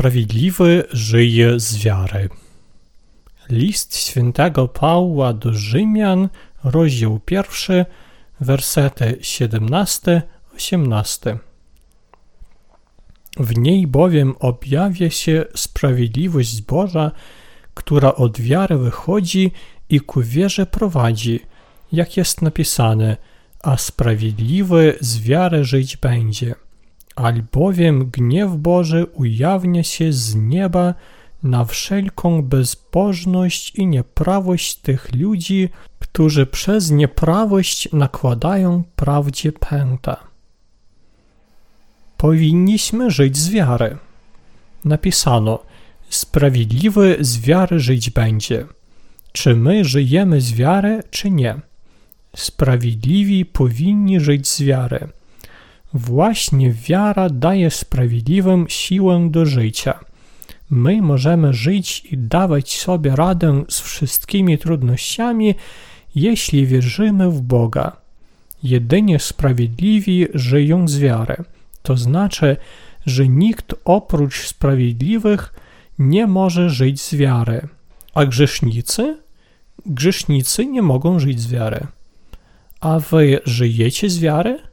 Sprawiedliwy 0.00 0.84
żyje 0.92 1.60
z 1.60 1.84
wiary. 1.84 2.28
List 3.48 3.96
świętego 3.96 4.68
Pawła 4.68 5.32
do 5.32 5.54
Rzymian, 5.54 6.28
rozdział 6.64 7.20
pierwszy, 7.24 7.86
wersety 8.40 9.18
17-18. 9.20 11.36
W 13.36 13.58
niej 13.58 13.86
bowiem 13.86 14.34
objawia 14.38 15.10
się 15.10 15.44
sprawiedliwość 15.54 16.62
Boża, 16.62 17.10
która 17.74 18.14
od 18.14 18.40
wiary 18.40 18.78
wychodzi 18.78 19.52
i 19.88 20.00
ku 20.00 20.22
wierze 20.22 20.66
prowadzi, 20.66 21.40
jak 21.92 22.16
jest 22.16 22.42
napisane, 22.42 23.16
a 23.62 23.76
sprawiedliwy 23.76 24.96
z 25.00 25.20
wiary 25.20 25.64
żyć 25.64 25.96
będzie 25.96 26.54
albowiem 27.20 28.10
gniew 28.10 28.56
Boży 28.56 29.06
ujawnia 29.14 29.82
się 29.82 30.12
z 30.12 30.34
nieba 30.34 30.94
na 31.42 31.64
wszelką 31.64 32.42
bezbożność 32.42 33.74
i 33.74 33.86
nieprawość 33.86 34.76
tych 34.76 35.14
ludzi, 35.14 35.68
którzy 35.98 36.46
przez 36.46 36.90
nieprawość 36.90 37.92
nakładają 37.92 38.82
prawdzie 38.96 39.52
pęta. 39.52 40.16
Powinniśmy 42.16 43.10
żyć 43.10 43.36
z 43.36 43.48
wiary. 43.50 43.96
Napisano, 44.84 45.58
sprawiedliwy 46.08 47.16
z 47.20 47.40
wiary 47.40 47.80
żyć 47.80 48.10
będzie. 48.10 48.66
Czy 49.32 49.56
my 49.56 49.84
żyjemy 49.84 50.40
z 50.40 50.52
wiary, 50.52 51.02
czy 51.10 51.30
nie? 51.30 51.60
Sprawiedliwi 52.36 53.44
powinni 53.44 54.20
żyć 54.20 54.48
z 54.48 54.62
wiary. 54.62 55.08
Właśnie 55.94 56.72
wiara 56.72 57.28
daje 57.28 57.70
sprawiedliwym 57.70 58.66
siłę 58.68 59.28
do 59.30 59.46
życia. 59.46 60.00
My 60.70 61.02
możemy 61.02 61.52
żyć 61.54 62.04
i 62.04 62.18
dawać 62.18 62.78
sobie 62.78 63.16
radę 63.16 63.64
z 63.68 63.80
wszystkimi 63.80 64.58
trudnościami, 64.58 65.54
jeśli 66.14 66.66
wierzymy 66.66 67.30
w 67.30 67.40
Boga. 67.40 67.96
Jedynie 68.62 69.18
sprawiedliwi 69.18 70.26
żyją 70.34 70.88
z 70.88 70.98
wiary. 70.98 71.36
To 71.82 71.96
znaczy, 71.96 72.56
że 73.06 73.28
nikt 73.28 73.74
oprócz 73.84 74.46
sprawiedliwych 74.46 75.54
nie 75.98 76.26
może 76.26 76.70
żyć 76.70 77.00
z 77.00 77.14
wiary. 77.14 77.68
A 78.14 78.26
grzesznicy? 78.26 79.18
Grzesznicy 79.86 80.66
nie 80.66 80.82
mogą 80.82 81.18
żyć 81.18 81.40
z 81.40 81.50
wiary. 81.50 81.86
A 82.80 82.98
wy 82.98 83.40
żyjecie 83.44 84.10
z 84.10 84.18
wiary? 84.18 84.69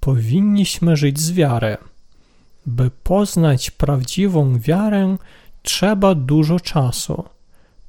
Powinniśmy 0.00 0.96
żyć 0.96 1.20
z 1.20 1.32
wiary. 1.32 1.76
By 2.66 2.90
poznać 2.90 3.70
prawdziwą 3.70 4.58
wiarę, 4.58 5.16
trzeba 5.62 6.14
dużo 6.14 6.60
czasu. 6.60 7.24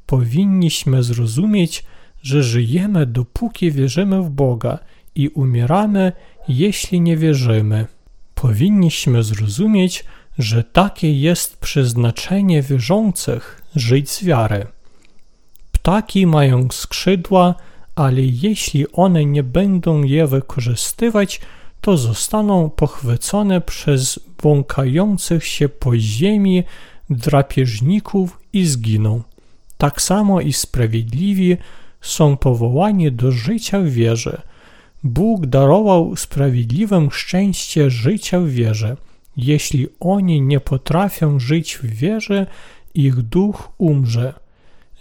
Powinniśmy 0.06 1.04
zrozumieć, 1.04 1.84
że 2.22 2.44
żyjemy 2.44 3.06
dopóki 3.06 3.72
wierzymy 3.72 4.22
w 4.22 4.30
Boga 4.30 4.80
i 5.16 5.30
umieramy, 5.30 6.12
jeśli 6.48 7.02
nie 7.02 7.18
wierzymy. 7.18 7.88
Powinniśmy 8.36 9.24
zrozumieć, 9.24 10.06
że 10.38 10.64
takie 10.64 11.20
jest 11.20 11.58
przeznaczenie 11.58 12.62
wierzących 12.62 13.62
żyć 13.76 14.10
z 14.10 14.24
wiary. 14.24 14.68
Ptaki 15.72 16.28
mają 16.28 16.68
skrzydła, 16.72 17.56
ale 17.96 18.22
jeśli 18.22 18.92
one 18.92 19.26
nie 19.26 19.44
będą 19.44 20.04
je 20.04 20.28
wykorzystywać, 20.28 21.42
to 21.82 21.98
zostaną 21.98 22.70
pochwycone 22.70 23.62
przez 23.62 24.20
błąkających 24.42 25.46
się 25.46 25.70
po 25.70 25.98
ziemi 25.98 26.64
drapieżników 27.10 28.40
i 28.54 28.66
zginą. 28.66 29.22
Tak 29.78 30.02
samo 30.02 30.42
i 30.42 30.54
sprawiedliwi 30.54 31.58
są 32.02 32.38
powołani 32.38 33.12
do 33.12 33.32
życia 33.32 33.80
w 33.80 33.88
wierze. 33.88 34.42
Bóg 35.04 35.46
darował 35.46 36.16
sprawiedliwym 36.16 37.12
szczęście 37.12 37.90
życia 37.90 38.40
w 38.40 38.48
wierze. 38.48 38.98
Jeśli 39.38 39.88
oni 40.00 40.42
nie 40.42 40.60
potrafią 40.60 41.40
żyć 41.40 41.78
w 41.78 41.86
wierze, 41.86 42.48
ich 42.94 43.16
duch 43.16 43.72
umrze. 43.78 44.34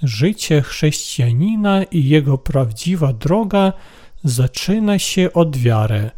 Życie 0.02 0.62
chrześcijanina 0.62 1.82
i 1.82 2.08
jego 2.08 2.38
prawdziwa 2.38 3.12
droga 3.12 3.72
zaczyna 4.24 4.98
się 4.98 5.32
od 5.32 5.56
wiary. 5.56 6.10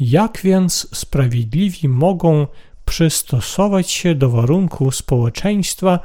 Jak 0.00 0.40
więc 0.44 0.88
sprawiedliwi 0.94 1.88
mogą 1.88 2.46
przystosować 2.84 3.90
się 3.90 4.14
do 4.14 4.30
warunków 4.30 4.96
społeczeństwa, 4.96 6.00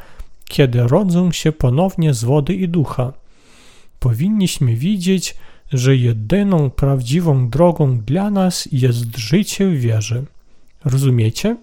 kiedy 0.46 0.84
rodzą 0.84 1.32
się 1.32 1.52
ponownie 1.52 2.14
z 2.14 2.24
wody 2.24 2.54
i 2.54 2.70
ducha? 2.70 3.14
Powinniśmy 4.00 4.76
widzieć, 4.76 5.36
że 5.72 5.96
jedyną 5.96 6.70
prawdziwą 6.70 7.50
drogą 7.50 8.00
dla 8.00 8.30
nas 8.30 8.70
jest 8.72 9.18
życie 9.18 9.68
w 9.68 9.80
wierze. 9.80 10.24
Rozumiecie? 10.86 11.58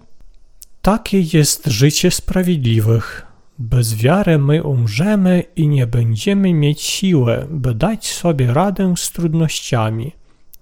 Takie 0.81 1.19
jest 1.33 1.65
życie 1.65 2.11
sprawiedliwych. 2.11 3.25
Bez 3.59 3.95
wiary 3.95 4.37
my 4.37 4.63
umrzemy 4.63 5.43
i 5.55 5.67
nie 5.67 5.87
będziemy 5.87 6.53
mieć 6.53 6.81
siły, 6.81 7.47
by 7.49 7.75
dać 7.75 8.07
sobie 8.07 8.53
radę 8.53 8.93
z 8.97 9.11
trudnościami. 9.11 10.11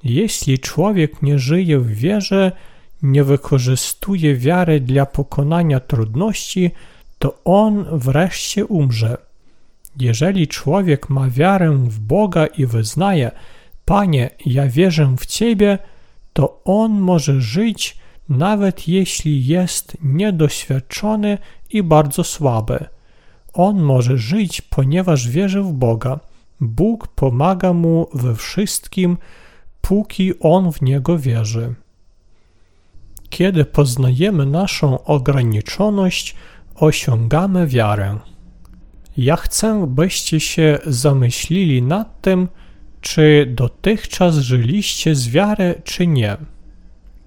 Jeśli 0.09 0.59
człowiek 0.59 1.22
nie 1.22 1.40
żyje 1.40 1.79
w 1.79 1.88
wierze, 1.88 2.51
nie 3.01 3.23
wykorzystuje 3.23 4.35
wiary 4.35 4.79
dla 4.79 5.06
pokonania 5.06 5.79
trudności, 5.79 6.72
to 7.19 7.40
on 7.45 7.85
wreszcie 7.91 8.66
umrze. 8.66 9.18
Jeżeli 10.00 10.47
człowiek 10.47 11.09
ma 11.09 11.29
wiarę 11.29 11.72
w 11.72 12.00
Boga 12.00 12.45
i 12.45 12.66
wyznaje, 12.66 13.31
Panie, 13.85 14.29
ja 14.45 14.68
wierzę 14.68 15.16
w 15.19 15.25
Ciebie, 15.25 15.78
to 16.34 16.62
on 16.66 16.91
może 16.91 17.41
żyć, 17.41 17.97
nawet 18.29 18.88
jeśli 18.88 19.45
jest 19.45 19.97
niedoświadczony 20.03 21.38
i 21.69 21.84
bardzo 21.84 22.24
słaby. 22.24 22.85
On 23.53 23.81
może 23.81 24.18
żyć, 24.18 24.62
ponieważ 24.62 25.29
wierzy 25.29 25.62
w 25.62 25.72
Boga. 25.72 26.19
Bóg 26.62 27.07
pomaga 27.07 27.74
mu 27.74 28.07
we 28.13 28.35
wszystkim, 28.35 29.18
póki 29.82 30.40
on 30.40 30.72
w 30.72 30.82
niego 30.82 31.18
wierzy. 31.18 31.74
Kiedy 33.30 33.66
poznajemy 33.66 34.46
naszą 34.46 35.04
ograniczoność, 35.04 36.36
osiągamy 36.76 37.68
wiarę. 37.68 38.20
Ja 39.18 39.36
chcę, 39.36 39.88
byście 39.88 40.40
się 40.40 40.80
zamyślili 40.86 41.82
nad 41.82 42.22
tym, 42.22 42.48
czy 43.02 43.54
dotychczas 43.56 44.36
żyliście 44.36 45.16
z 45.16 45.30
wiary, 45.30 45.82
czy 45.84 46.08
nie. 46.08 46.38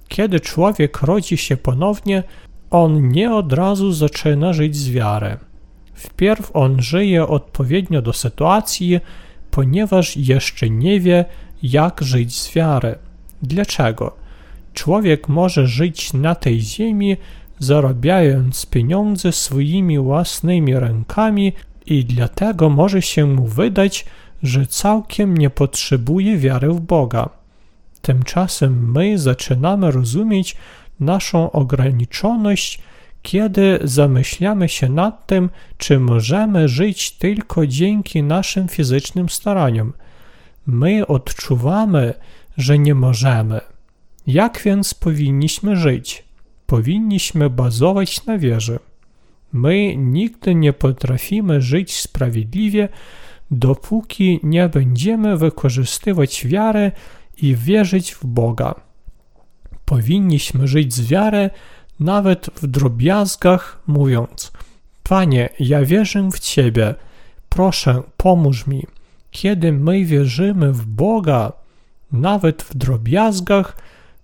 Kiedy 0.09 0.41
człowiek 0.41 1.03
rodzi 1.03 1.37
się 1.37 1.57
ponownie, 1.57 2.23
on 2.71 3.09
nie 3.09 3.35
od 3.35 3.53
razu 3.53 3.93
zaczyna 3.93 4.53
żyć 4.53 4.77
z 4.77 4.91
wiary. 4.91 5.37
Wpierw 5.95 6.51
on 6.57 6.83
żyje 6.83 7.27
odpowiednio 7.27 8.03
do 8.03 8.13
sytuacji, 8.13 9.01
ponieważ 9.51 10.17
jeszcze 10.17 10.71
nie 10.71 11.01
wie, 11.01 11.25
jak 11.63 12.03
żyć 12.03 12.37
z 12.37 12.55
wiary. 12.55 12.95
Dlaczego? 13.43 14.17
Człowiek 14.75 15.29
może 15.29 15.67
żyć 15.67 16.13
na 16.13 16.35
tej 16.35 16.61
ziemi, 16.61 17.17
zarabiając 17.59 18.67
pieniądze 18.67 19.33
swoimi 19.33 19.99
własnymi 19.99 20.75
rękami 20.75 21.53
i 21.87 22.05
dlatego 22.05 22.71
może 22.71 23.03
się 23.03 23.27
mu 23.27 23.47
wydać, 23.47 24.07
że 24.43 24.67
całkiem 24.67 25.37
nie 25.37 25.51
potrzebuje 25.51 26.39
wiary 26.39 26.69
w 26.69 26.81
Boga. 26.81 27.29
Tymczasem 28.03 28.93
my 28.93 29.19
zaczynamy 29.19 29.91
rozumieć 29.91 30.57
naszą 31.01 31.53
ograniczoność, 31.53 32.81
kiedy 33.23 33.79
zamyślamy 33.85 34.69
się 34.69 34.89
nad 34.89 35.27
tym, 35.27 35.51
czy 35.79 36.01
możemy 36.01 36.69
żyć 36.69 37.11
tylko 37.11 37.67
dzięki 37.67 38.23
naszym 38.23 38.69
fizycznym 38.69 39.29
staraniom– 39.29 39.93
my 40.71 41.07
odczuwamy, 41.07 42.15
że 42.57 42.79
nie 42.79 42.95
możemy. 42.95 43.61
Jak 44.27 44.63
więc 44.65 44.95
powinniśmy 44.95 45.77
żyć? 45.77 46.25
Powinniśmy 46.67 47.51
bazować 47.51 48.27
na 48.27 48.39
wierze. 48.39 48.79
My 49.53 49.97
nigdy 49.97 50.55
nie 50.55 50.73
potrafimy 50.73 51.61
żyć 51.61 51.97
sprawiedliwie, 51.97 52.89
dopóki 53.51 54.41
nie 54.43 54.69
będziemy 54.69 55.37
wykorzystywać 55.37 56.47
wiary 56.47 56.93
i 57.43 57.57
wierzyć 57.57 58.15
w 58.15 58.27
Boga. 58.27 58.75
Powinniśmy 59.85 60.69
żyć 60.69 60.95
z 60.95 61.07
wiary 61.09 61.51
nawet 62.01 62.51
w 62.57 62.67
drobiazgach, 62.67 63.83
mówiąc: 63.87 64.53
Panie, 65.03 65.49
ja 65.61 65.85
wierzę 65.85 66.29
w 66.33 66.39
Ciebie, 66.39 66.95
proszę, 67.49 68.03
pomóż 68.17 68.67
mi. 68.67 68.87
Kiedy 69.31 69.73
my 69.73 70.05
wierzymy 70.05 70.73
w 70.73 70.87
Boga, 70.87 71.53
nawet 72.13 72.63
w 72.63 72.75
drobiazgach, 72.75 73.77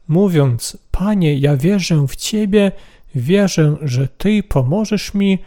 mówiąc: 0.08 0.78
Panie, 0.90 1.38
ja 1.38 1.56
wierzę 1.56 2.06
w 2.08 2.16
Ciebie, 2.16 2.72
wierzę, 3.14 3.76
że 3.82 4.08
Ty 4.08 4.42
pomożesz 4.42 5.14
mi, 5.14 5.38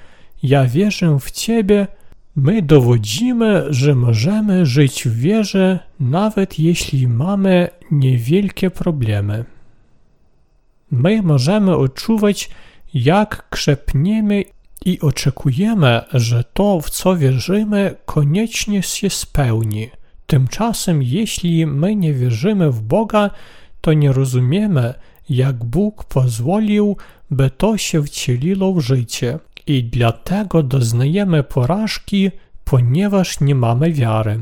ja 0.43 0.65
wierzę 0.65 1.17
w 1.19 1.31
Ciebie. 1.31 1.87
My 2.35 2.61
dowodzimy, 2.61 3.65
że 3.69 3.95
możemy 3.95 4.65
żyć 4.65 5.03
w 5.07 5.15
wierze, 5.15 5.79
nawet 5.99 6.59
jeśli 6.59 7.07
mamy 7.07 7.69
niewielkie 7.91 8.69
problemy. 8.69 9.45
My 10.91 11.21
możemy 11.21 11.75
odczuwać, 11.75 12.49
jak 12.93 13.49
krzepniemy 13.49 14.43
i 14.85 14.99
oczekujemy, 14.99 16.01
że 16.13 16.43
to, 16.53 16.81
w 16.81 16.89
co 16.89 17.15
wierzymy, 17.15 17.95
koniecznie 18.05 18.83
się 18.83 19.09
spełni. 19.09 19.89
Tymczasem, 20.27 21.03
jeśli 21.03 21.65
my 21.65 21.95
nie 21.95 22.13
wierzymy 22.13 22.71
w 22.71 22.81
Boga, 22.81 23.29
to 23.81 23.93
nie 23.93 24.11
rozumiemy, 24.11 24.93
jak 25.29 25.63
Bóg 25.63 26.03
pozwolił, 26.03 26.97
by 27.31 27.49
to 27.49 27.77
się 27.77 28.03
wcieliło 28.03 28.73
w 28.73 28.79
życie. 28.79 29.39
I 29.67 29.83
dlatego 29.83 30.63
doznajemy 30.63 31.43
porażki, 31.43 32.31
ponieważ 32.65 33.39
nie 33.39 33.55
mamy 33.55 33.91
wiary. 33.91 34.41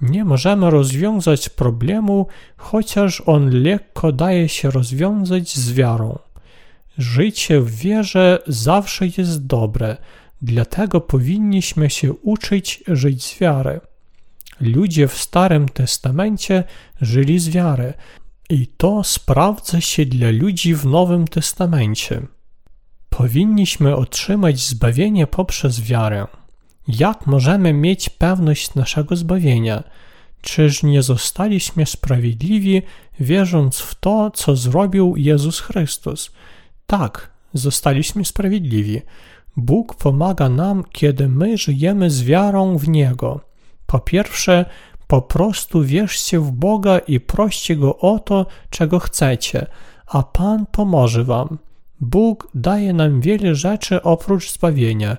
Nie 0.00 0.24
możemy 0.24 0.70
rozwiązać 0.70 1.48
problemu, 1.48 2.26
chociaż 2.56 3.22
on 3.26 3.62
lekko 3.62 4.12
daje 4.12 4.48
się 4.48 4.70
rozwiązać 4.70 5.56
z 5.56 5.72
wiarą. 5.72 6.18
Życie 6.98 7.60
w 7.60 7.70
wierze 7.70 8.38
zawsze 8.46 9.06
jest 9.18 9.46
dobre, 9.46 9.96
dlatego 10.42 11.00
powinniśmy 11.00 11.90
się 11.90 12.12
uczyć 12.12 12.84
żyć 12.86 13.24
z 13.24 13.38
wiary. 13.38 13.80
Ludzie 14.60 15.08
w 15.08 15.18
Starym 15.18 15.68
Testamencie 15.68 16.64
żyli 17.00 17.38
z 17.38 17.48
wiary, 17.48 17.94
i 18.50 18.66
to 18.66 19.04
sprawdza 19.04 19.80
się 19.80 20.06
dla 20.06 20.30
ludzi 20.30 20.74
w 20.74 20.86
Nowym 20.86 21.28
Testamencie. 21.28 22.22
Powinniśmy 23.08 23.96
otrzymać 23.96 24.60
zbawienie 24.60 25.26
poprzez 25.26 25.80
wiarę. 25.80 26.26
Jak 26.88 27.26
możemy 27.26 27.72
mieć 27.72 28.08
pewność 28.10 28.74
naszego 28.74 29.16
zbawienia? 29.16 29.82
Czyż 30.40 30.82
nie 30.82 31.02
zostaliśmy 31.02 31.86
sprawiedliwi, 31.86 32.82
wierząc 33.20 33.78
w 33.78 33.94
to, 33.94 34.30
co 34.30 34.56
zrobił 34.56 35.16
Jezus 35.16 35.60
Chrystus? 35.60 36.30
Tak, 36.86 37.30
zostaliśmy 37.54 38.24
sprawiedliwi. 38.24 39.02
Bóg 39.56 39.94
pomaga 39.94 40.48
nam, 40.48 40.84
kiedy 40.92 41.28
my 41.28 41.58
żyjemy 41.58 42.10
z 42.10 42.22
wiarą 42.22 42.78
w 42.78 42.88
Niego. 42.88 43.40
Po 43.86 43.98
pierwsze, 43.98 44.64
po 45.06 45.22
prostu 45.22 45.84
wierzcie 45.84 46.40
w 46.40 46.50
Boga 46.50 46.98
i 46.98 47.20
proście 47.20 47.76
Go 47.76 47.98
o 47.98 48.18
to, 48.18 48.46
czego 48.70 48.98
chcecie, 48.98 49.66
a 50.06 50.22
Pan 50.22 50.66
pomoże 50.66 51.24
Wam. 51.24 51.58
Bóg 52.00 52.48
daje 52.54 52.92
nam 52.92 53.20
wiele 53.20 53.54
rzeczy 53.54 54.02
oprócz 54.02 54.52
zbawienia. 54.52 55.16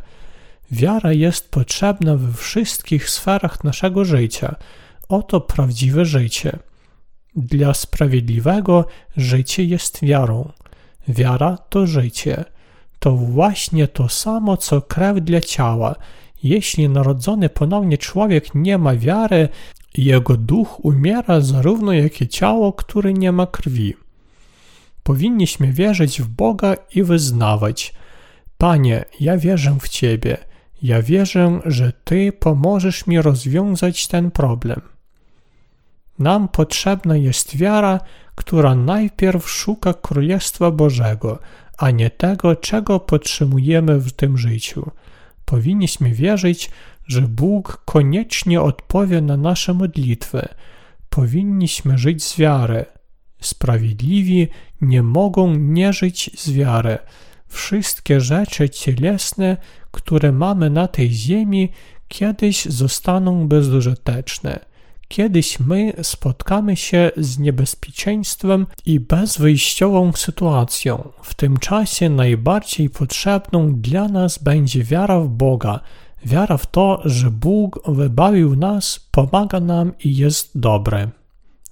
Wiara 0.72 1.14
jest 1.14 1.52
potrzebna 1.52 2.16
we 2.16 2.34
wszystkich 2.34 3.10
sferach 3.10 3.64
naszego 3.64 4.06
życia. 4.06 4.56
Oto 5.10 5.42
prawdziwe 5.42 6.06
życie. 6.06 6.60
Dla 7.36 7.74
sprawiedliwego 7.74 8.86
życie 9.18 9.64
jest 9.64 10.02
wiarą. 10.02 10.52
Wiara 11.08 11.58
to 11.70 11.88
życie. 11.88 12.46
To 13.00 13.12
właśnie 13.12 13.88
to 13.88 14.10
samo, 14.10 14.58
co 14.58 14.82
krew 14.82 15.22
dla 15.22 15.42
ciała. 15.42 15.96
Jeśli 16.44 16.90
narodzony 16.90 17.50
ponownie 17.50 17.98
człowiek 17.98 18.56
nie 18.56 18.78
ma 18.78 18.96
wiary, 18.96 19.50
jego 19.98 20.38
duch 20.38 20.86
umiera 20.86 21.42
zarówno 21.42 21.94
jak 21.94 22.22
i 22.22 22.28
ciało, 22.28 22.74
które 22.74 23.14
nie 23.14 23.32
ma 23.32 23.48
krwi. 23.48 23.94
Powinniśmy 25.04 25.74
wierzyć 25.74 26.22
w 26.22 26.28
Boga 26.28 26.76
i 26.96 27.04
wyznawać: 27.04 27.94
Panie, 28.58 29.06
ja 29.20 29.38
wierzę 29.38 29.78
w 29.82 29.90
Ciebie. 29.90 30.38
Ja 30.82 31.02
wierzę, 31.02 31.60
że 31.66 31.92
Ty 32.04 32.32
pomożesz 32.32 33.08
mi 33.08 33.22
rozwiązać 33.22 34.08
ten 34.08 34.32
problem. 34.32 34.95
Nam 36.20 36.48
potrzebna 36.48 37.16
jest 37.16 37.58
wiara, 37.58 38.00
która 38.36 38.76
najpierw 38.76 39.50
szuka 39.50 39.94
Królestwa 39.94 40.72
Bożego, 40.72 41.40
a 41.78 41.92
nie 41.92 42.10
tego, 42.10 42.56
czego 42.56 43.00
potrzebujemy 43.00 44.00
w 44.00 44.12
tym 44.12 44.38
życiu. 44.38 44.92
Powinniśmy 45.46 46.12
wierzyć, 46.12 46.72
że 47.08 47.22
Bóg 47.22 47.82
koniecznie 47.86 48.62
odpowie 48.62 49.22
na 49.22 49.38
nasze 49.38 49.74
modlitwy. 49.74 50.48
Powinniśmy 51.10 51.98
żyć 51.98 52.24
z 52.24 52.38
wiary. 52.38 52.86
Sprawiedliwi 53.42 54.48
nie 54.82 55.04
mogą 55.04 55.56
nie 55.56 55.94
żyć 55.94 56.32
z 56.38 56.52
wiary. 56.52 56.98
Wszystkie 57.48 58.22
rzeczy 58.22 58.70
cielesne, 58.70 59.58
które 59.92 60.32
mamy 60.32 60.70
na 60.70 60.88
tej 60.88 61.12
ziemi, 61.12 61.72
kiedyś 62.08 62.66
zostaną 62.66 63.48
bezużyteczne. 63.48 64.75
Kiedyś 65.16 65.60
my 65.60 65.94
spotkamy 66.02 66.76
się 66.76 67.12
z 67.18 67.40
niebezpieczeństwem 67.40 68.68
i 68.86 69.00
bezwyjściową 69.00 70.12
sytuacją. 70.12 71.10
W 71.22 71.34
tym 71.34 71.58
czasie 71.58 72.10
najbardziej 72.10 72.90
potrzebną 72.90 73.76
dla 73.76 74.08
nas 74.08 74.38
będzie 74.38 74.84
wiara 74.84 75.20
w 75.20 75.28
Boga, 75.28 75.80
wiara 76.26 76.58
w 76.58 76.66
to, 76.66 77.02
że 77.06 77.32
Bóg 77.32 77.80
wybawił 77.88 78.56
nas, 78.56 79.08
pomaga 79.12 79.60
nam 79.60 79.92
i 80.04 80.18
jest 80.18 80.60
dobry. 80.60 81.10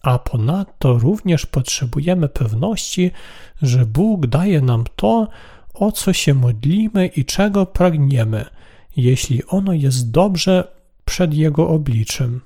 A 0.01 0.19
ponadto 0.19 0.93
również 0.93 1.45
potrzebujemy 1.45 2.29
pewności, 2.29 3.11
że 3.61 3.85
Bóg 3.85 4.27
daje 4.27 4.61
nam 4.61 4.83
to, 4.95 5.27
o 5.73 5.91
co 5.91 6.13
się 6.13 6.33
modlimy 6.33 7.07
i 7.07 7.25
czego 7.25 7.65
pragniemy, 7.65 8.45
jeśli 8.97 9.45
ono 9.45 9.73
jest 9.73 10.11
dobrze 10.11 10.67
przed 11.05 11.33
Jego 11.33 11.69
obliczem. 11.69 12.41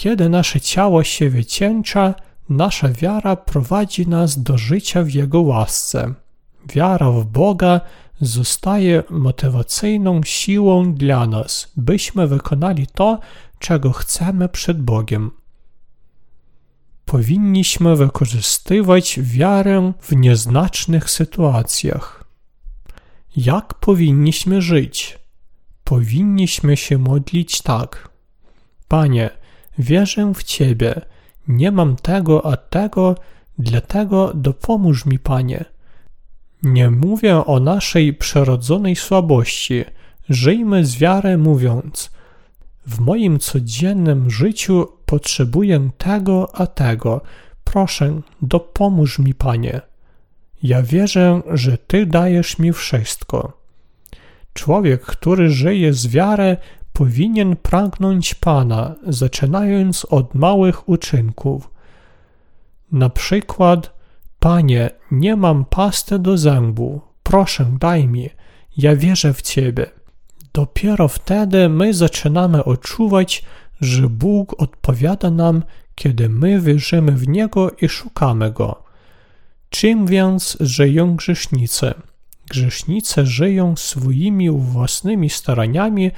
Kiedy 0.00 0.28
nasze 0.28 0.60
ciało 0.60 1.04
się 1.04 1.30
wycieńcza, 1.30 2.14
nasza 2.48 2.88
wiara 2.88 3.36
prowadzi 3.36 4.08
nas 4.08 4.42
do 4.42 4.58
życia 4.58 5.02
w 5.02 5.10
Jego 5.10 5.40
łasce. 5.40 6.14
Wiara 6.68 7.10
w 7.10 7.24
Boga 7.24 7.80
zostaje 8.20 9.02
motywacyjną 9.10 10.22
siłą 10.22 10.94
dla 10.94 11.26
nas, 11.26 11.72
byśmy 11.76 12.26
wykonali 12.26 12.86
to, 12.86 13.18
czego 13.58 13.92
chcemy 13.92 14.48
przed 14.48 14.82
Bogiem. 14.82 15.30
Powinniśmy 17.04 17.96
wykorzystywać 17.96 19.18
wiarę 19.22 19.92
w 20.00 20.16
nieznacznych 20.16 21.10
sytuacjach. 21.10 22.24
Jak 23.36 23.74
powinniśmy 23.74 24.62
żyć? 24.62 25.18
Powinniśmy 25.84 26.76
się 26.76 26.98
modlić 26.98 27.62
tak. 27.62 28.08
Panie, 28.88 29.39
wierzę 29.78 30.32
w 30.34 30.42
Ciebie, 30.42 31.00
nie 31.48 31.72
mam 31.72 31.96
tego 31.96 32.46
a 32.46 32.56
tego, 32.56 33.14
dlatego 33.58 34.32
dopomóż 34.34 35.06
mi, 35.06 35.18
Panie. 35.18 35.64
Nie 36.62 36.90
mówię 36.90 37.44
o 37.46 37.60
naszej 37.60 38.14
przyrodzonej 38.14 38.96
słabości. 38.96 39.84
Żyjmy 40.28 40.84
z 40.86 40.96
wiarę 40.96 41.36
mówiąc: 41.36 42.10
W 42.86 43.00
moim 43.00 43.38
codziennym 43.38 44.30
życiu 44.30 44.88
potrzebuję 45.06 45.90
tego 45.98 46.54
a 46.54 46.66
tego. 46.66 47.20
Proszę, 47.64 48.20
dopomóż 48.42 49.18
mi, 49.18 49.34
Panie. 49.34 49.80
Ja 50.62 50.82
wierzę, 50.82 51.42
że 51.50 51.78
Ty 51.78 52.06
dajesz 52.06 52.58
mi 52.58 52.72
wszystko. 52.72 53.60
Człowiek, 54.54 55.02
który 55.02 55.50
żyje 55.50 55.92
z 55.92 56.06
wiarę, 56.06 56.56
powinien 56.92 57.56
pragnąć 57.56 58.34
Pana, 58.34 58.94
zaczynając 59.06 60.04
od 60.04 60.34
małych 60.34 60.88
uczynków. 60.88 61.70
Na 62.92 63.10
przykład, 63.10 64.00
Panie, 64.38 64.90
nie 65.10 65.36
mam 65.36 65.64
pasty 65.64 66.18
do 66.18 66.38
zębu, 66.38 67.00
proszę 67.22 67.66
daj 67.80 68.08
mi, 68.08 68.30
ja 68.76 68.96
wierzę 68.96 69.34
w 69.34 69.42
Ciebie. 69.42 69.86
Dopiero 70.52 71.08
wtedy 71.08 71.68
my 71.68 71.94
zaczynamy 71.94 72.64
odczuwać, 72.64 73.44
że 73.80 74.08
Bóg 74.08 74.60
odpowiada 74.60 75.30
nam, 75.30 75.62
kiedy 75.94 76.28
my 76.28 76.60
wierzymy 76.60 77.12
w 77.12 77.28
Niego 77.28 77.70
i 77.70 77.88
szukamy 77.88 78.52
Go. 78.52 78.82
Czym 79.70 80.06
więc 80.06 80.56
żyją 80.60 81.16
grzesznicy? 81.16 81.94
Grzesznicy 82.50 83.26
żyją 83.26 83.76
swoimi 83.76 84.50
własnymi 84.50 85.30
staraniami, 85.30 86.10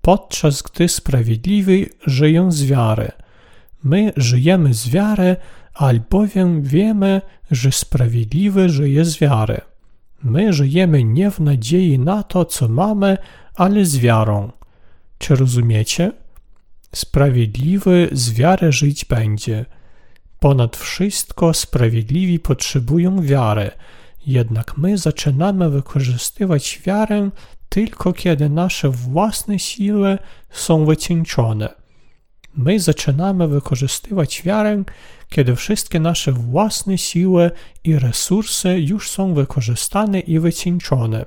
podczas 0.00 0.62
gdy 0.62 0.88
sprawiedliwi 0.88 1.86
żyją 2.06 2.52
z 2.52 2.64
wiary. 2.64 3.12
My 3.84 4.12
żyjemy 4.16 4.74
z 4.74 4.88
wiary, 4.88 5.36
albowiem 5.74 6.62
wiemy, 6.62 7.22
że 7.50 7.72
sprawiedliwy 7.72 8.68
żyje 8.68 9.04
z 9.04 9.18
wiary. 9.18 9.60
My 10.22 10.52
żyjemy 10.52 11.04
nie 11.04 11.30
w 11.30 11.40
nadziei 11.40 11.98
na 11.98 12.22
to, 12.22 12.44
co 12.44 12.68
mamy, 12.68 13.18
ale 13.54 13.84
z 13.84 13.98
wiarą. 13.98 14.52
Czy 15.18 15.36
rozumiecie? 15.36 16.12
Sprawiedliwy 16.94 18.08
z 18.12 18.32
wiary 18.32 18.72
żyć 18.72 19.04
będzie. 19.04 19.66
Ponad 20.38 20.76
wszystko 20.76 21.54
sprawiedliwi 21.54 22.38
potrzebują 22.38 23.22
wiary. 23.22 23.70
Jednak 24.26 24.78
my 24.78 24.98
zaczynamy 24.98 25.70
wykorzystywać 25.70 26.80
wiarę 26.86 27.30
tylko 27.70 28.12
kiedy 28.12 28.48
nasze 28.48 28.88
własne 28.88 29.58
siły 29.58 30.18
są 30.50 30.84
wycieńczone. 30.84 31.68
My 32.56 32.80
zaczynamy 32.80 33.48
wykorzystywać 33.48 34.42
wiarę, 34.42 34.82
kiedy 35.28 35.56
wszystkie 35.56 36.00
nasze 36.00 36.32
własne 36.32 36.98
siły 36.98 37.50
i 37.84 37.98
resursy 37.98 38.80
już 38.80 39.10
są 39.10 39.34
wykorzystane 39.34 40.20
i 40.20 40.38
wycieńczone. 40.38 41.26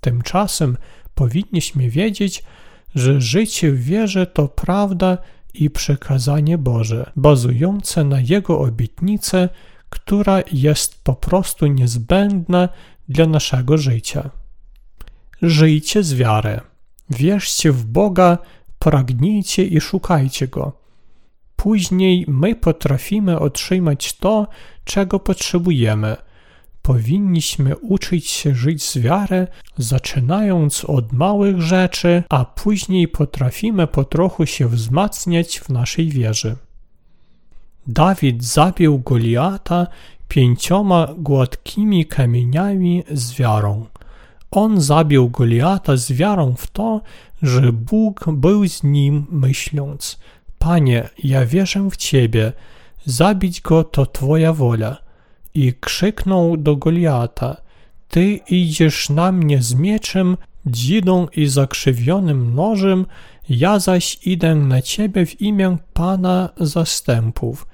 Tymczasem 0.00 0.76
powinniśmy 1.14 1.90
wiedzieć, 1.90 2.42
że 2.94 3.20
życie 3.20 3.70
w 3.70 3.84
wierze 3.84 4.26
to 4.26 4.48
prawda 4.48 5.18
i 5.54 5.70
przekazanie 5.70 6.58
Boże, 6.58 7.10
bazujące 7.16 8.04
na 8.04 8.20
Jego 8.20 8.60
obietnicy, 8.60 9.48
która 9.88 10.42
jest 10.52 11.04
po 11.04 11.14
prostu 11.14 11.66
niezbędna 11.66 12.68
dla 13.08 13.26
naszego 13.26 13.78
życia. 13.78 14.30
Żyjcie 15.42 16.02
z 16.02 16.14
wiary. 16.14 16.60
Wierzcie 17.10 17.72
w 17.72 17.84
Boga, 17.86 18.38
pragnijcie 18.78 19.64
i 19.64 19.80
szukajcie 19.80 20.48
Go. 20.48 20.72
Później 21.56 22.24
my 22.28 22.54
potrafimy 22.54 23.38
otrzymać 23.38 24.16
to, 24.16 24.46
czego 24.84 25.20
potrzebujemy. 25.20 26.16
Powinniśmy 26.82 27.76
uczyć 27.76 28.26
się 28.26 28.54
żyć 28.54 28.84
z 28.84 28.98
wiary, 28.98 29.46
zaczynając 29.78 30.84
od 30.84 31.12
małych 31.12 31.60
rzeczy, 31.62 32.22
a 32.28 32.44
później 32.44 33.08
potrafimy 33.08 33.86
po 33.86 34.04
trochu 34.04 34.46
się 34.46 34.68
wzmacniać 34.68 35.60
w 35.60 35.68
naszej 35.68 36.08
wierze. 36.08 36.56
Dawid 37.86 38.44
zabił 38.44 38.98
Goliata 38.98 39.86
pięcioma 40.28 41.08
gładkimi 41.18 42.06
kamieniami 42.06 43.04
z 43.10 43.34
wiarą. 43.34 43.86
On 44.50 44.80
zabił 44.80 45.28
Goliata 45.28 45.96
z 45.96 46.12
wiarą 46.12 46.54
w 46.58 46.66
to, 46.66 47.00
że 47.42 47.72
Bóg 47.72 48.24
był 48.32 48.68
z 48.68 48.82
nim, 48.82 49.26
myśląc: 49.30 50.18
Panie, 50.58 51.08
ja 51.24 51.46
wierzę 51.46 51.90
w 51.90 51.96
Ciebie, 51.96 52.52
zabić 53.04 53.60
go 53.60 53.84
to 53.84 54.06
Twoja 54.06 54.52
wola. 54.52 54.96
I 55.54 55.74
krzyknął 55.80 56.56
do 56.56 56.76
Goliata: 56.76 57.56
Ty 58.08 58.40
idziesz 58.48 59.10
na 59.10 59.32
mnie 59.32 59.62
z 59.62 59.74
mieczem, 59.74 60.36
dzidą 60.66 61.26
i 61.36 61.46
zakrzywionym 61.46 62.54
nożem, 62.54 63.06
ja 63.48 63.78
zaś 63.78 64.18
idę 64.26 64.54
na 64.54 64.82
Ciebie 64.82 65.26
w 65.26 65.40
imię 65.40 65.76
Pana 65.92 66.48
zastępów. 66.56 67.66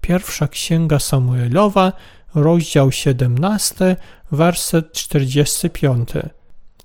Pierwsza 0.00 0.48
księga 0.48 0.98
Samuelowa, 0.98 1.92
rozdział 2.34 2.92
17, 2.92 3.96
werset 4.32 4.92
45. 4.92 6.08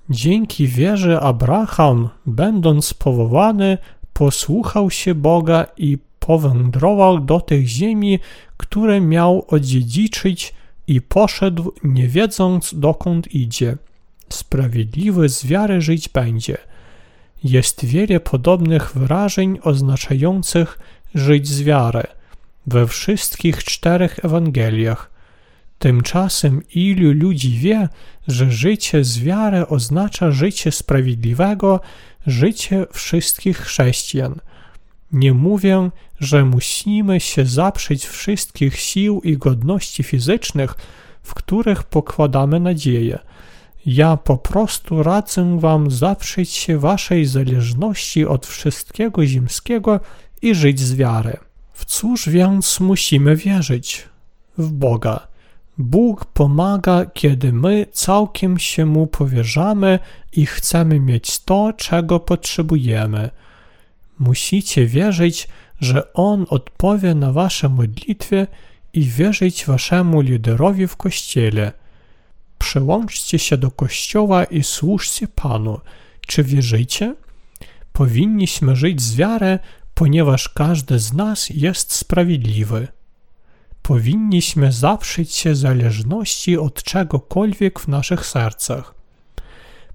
Dzięki 0.10 0.68
wierze 0.68 1.20
Abraham, 1.20 2.10
będąc 2.26 2.94
powołany, 2.94 3.78
posłuchał 4.14 4.90
się 4.90 5.16
Boga 5.16 5.66
i 5.78 5.98
powędrował 6.20 7.20
do 7.20 7.42
tych 7.42 7.68
ziemi, 7.68 8.20
które 8.58 9.02
miał 9.02 9.46
odziedziczyć 9.48 10.54
i 10.88 11.02
poszedł, 11.02 11.74
nie 11.84 12.08
wiedząc 12.08 12.76
dokąd 12.76 13.36
idzie. 13.36 13.78
Sprawiedliwy 14.30 15.30
z 15.30 15.46
wiary 15.46 15.82
żyć 15.82 16.10
będzie. 16.10 16.58
Jest 17.44 17.86
wiele 17.86 18.20
podobnych 18.20 18.92
wyrażeń 18.96 19.60
oznaczających 19.64 20.80
żyć 21.16 21.48
z 21.48 21.62
wiary 21.62 22.04
we 22.68 22.88
wszystkich 22.88 23.64
czterech 23.64 24.26
Ewangeliach. 24.26 25.12
Tymczasem 25.80 26.62
ilu 26.76 27.12
ludzi 27.14 27.58
wie, 27.58 27.90
że 28.28 28.52
życie 28.52 29.04
z 29.04 29.20
wiary 29.20 29.68
oznacza 29.68 30.32
życie 30.32 30.72
sprawiedliwego, 30.72 31.80
życie 32.28 32.86
wszystkich 32.92 33.58
chrześcijan. 33.58 34.40
Nie 35.12 35.34
mówię, 35.34 35.90
że 36.20 36.46
musimy 36.46 37.20
się 37.20 37.46
zaprzeć 37.46 38.06
wszystkich 38.06 38.80
sił 38.80 39.22
i 39.24 39.38
godności 39.38 40.04
fizycznych, 40.04 40.76
w 41.24 41.34
których 41.34 41.84
pokładamy 41.84 42.60
nadzieję. 42.60 43.20
Ja 43.86 44.18
po 44.18 44.38
prostu 44.38 45.04
radzę 45.04 45.60
wam 45.60 45.92
zaprzeć 45.92 46.50
się 46.50 46.80
waszej 46.80 47.26
zależności 47.26 48.26
od 48.26 48.46
wszystkiego 48.46 49.26
ziemskiego 49.26 50.00
i 50.42 50.56
żyć 50.56 50.80
z 50.80 50.96
wiary. 50.96 51.38
W 51.74 51.86
cóż 51.86 52.30
więc 52.30 52.80
musimy 52.80 53.36
wierzyć? 53.36 54.08
W 54.58 54.72
Boga. 54.72 55.29
Bóg 55.80 56.26
pomaga, 56.26 57.06
kiedy 57.06 57.54
my 57.54 57.86
całkiem 57.92 58.60
się 58.60 58.86
Mu 58.86 59.08
powierzamy 59.08 60.00
i 60.34 60.46
chcemy 60.46 61.00
mieć 61.00 61.40
to, 61.40 61.74
czego 61.78 62.20
potrzebujemy. 62.20 63.30
Musicie 64.20 64.86
wierzyć, 64.86 65.48
że 65.80 66.14
On 66.14 66.46
odpowie 66.50 67.16
na 67.16 67.32
Wasze 67.32 67.70
modlitwy 67.70 68.48
i 68.94 69.02
wierzyć 69.02 69.66
Waszemu 69.66 70.22
liderowi 70.22 70.88
w 70.88 70.96
Kościele. 70.96 71.72
Przyłączcie 72.58 73.40
się 73.40 73.58
do 73.58 73.72
Kościoła 73.72 74.44
i 74.44 74.64
służcie 74.64 75.28
Panu. 75.28 75.80
Czy 76.28 76.44
wierzycie? 76.44 77.16
Powinniśmy 77.94 78.76
żyć 78.76 79.02
z 79.02 79.16
wiarę, 79.16 79.60
ponieważ 79.94 80.50
każdy 80.50 81.00
z 81.00 81.14
nas 81.14 81.50
jest 81.50 81.96
sprawiedliwy. 81.96 82.88
Powinniśmy 83.82 84.72
zaprzeć 84.72 85.34
się 85.34 85.56
zależności 85.56 86.58
od 86.58 86.84
czegokolwiek 86.84 87.80
w 87.80 87.88
naszych 87.88 88.26
sercach. 88.26 88.94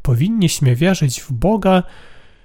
Powinniśmy 0.02 0.76
wierzyć 0.76 1.20
w 1.20 1.32
Boga, 1.32 1.82